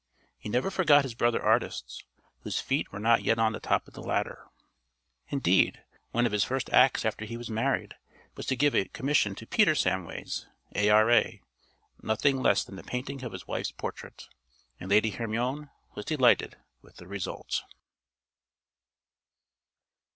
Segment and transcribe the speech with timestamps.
[0.39, 2.03] He never forgot his brother artists,
[2.39, 4.47] whose feet were not yet on the top of the ladder.
[5.29, 7.93] Indeed one of his first acts after he was married
[8.35, 11.43] was to give a commission to Peter Samways, A.R.A.
[12.01, 14.27] nothing less than the painting of his wife's portrait.
[14.79, 17.61] And Lady Hermione was delighted with the result.